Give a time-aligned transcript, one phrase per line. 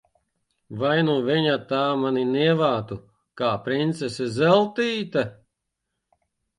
[0.83, 2.99] Vai nu viņa tā mani nievātu,
[3.43, 5.29] kā princese Zeltīte!